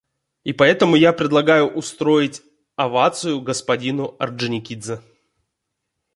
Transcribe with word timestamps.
И 0.43 0.51
поэтому 0.51 0.95
я 0.95 1.13
предлагаю 1.13 1.67
устроить 1.67 2.41
овацию 2.75 3.39
господину 3.39 4.15
Орджоникидзе. 4.17 4.99